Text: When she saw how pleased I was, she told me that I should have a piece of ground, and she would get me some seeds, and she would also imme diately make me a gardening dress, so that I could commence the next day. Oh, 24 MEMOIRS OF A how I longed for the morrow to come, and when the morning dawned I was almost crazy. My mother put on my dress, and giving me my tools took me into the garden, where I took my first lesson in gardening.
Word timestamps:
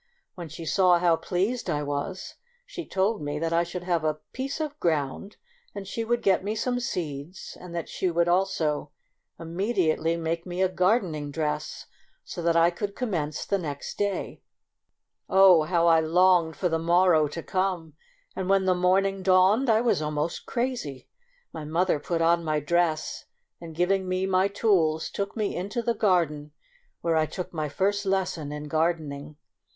When 0.33 0.49
she 0.49 0.65
saw 0.65 0.97
how 0.97 1.15
pleased 1.15 1.69
I 1.69 1.83
was, 1.83 2.33
she 2.65 2.87
told 2.87 3.21
me 3.21 3.37
that 3.37 3.53
I 3.53 3.61
should 3.61 3.83
have 3.83 4.03
a 4.03 4.15
piece 4.33 4.59
of 4.59 4.79
ground, 4.79 5.37
and 5.75 5.87
she 5.87 6.03
would 6.03 6.23
get 6.23 6.43
me 6.43 6.55
some 6.55 6.79
seeds, 6.79 7.55
and 7.61 7.87
she 7.87 8.09
would 8.09 8.27
also 8.27 8.89
imme 9.39 9.75
diately 9.77 10.19
make 10.19 10.43
me 10.43 10.63
a 10.63 10.69
gardening 10.69 11.29
dress, 11.29 11.85
so 12.23 12.41
that 12.41 12.55
I 12.55 12.71
could 12.71 12.95
commence 12.95 13.45
the 13.45 13.59
next 13.59 13.99
day. 13.99 14.41
Oh, 15.29 15.57
24 15.57 15.57
MEMOIRS 15.57 15.67
OF 15.67 15.69
A 15.69 15.71
how 15.75 15.87
I 15.87 15.99
longed 15.99 16.55
for 16.55 16.67
the 16.67 16.79
morrow 16.79 17.27
to 17.27 17.43
come, 17.43 17.93
and 18.35 18.49
when 18.49 18.65
the 18.65 18.73
morning 18.73 19.21
dawned 19.21 19.69
I 19.69 19.81
was 19.81 20.01
almost 20.01 20.47
crazy. 20.47 21.09
My 21.53 21.63
mother 21.63 21.99
put 21.99 22.23
on 22.23 22.43
my 22.43 22.59
dress, 22.59 23.25
and 23.59 23.75
giving 23.75 24.07
me 24.09 24.25
my 24.25 24.47
tools 24.47 25.11
took 25.11 25.35
me 25.37 25.55
into 25.55 25.83
the 25.83 25.93
garden, 25.93 26.53
where 27.01 27.15
I 27.15 27.27
took 27.27 27.53
my 27.53 27.69
first 27.69 28.07
lesson 28.07 28.51
in 28.51 28.63
gardening. 28.67 29.37